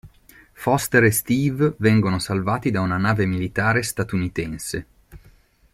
[0.53, 4.87] Foster e Steve vengono salvati da una nave militare statunitense.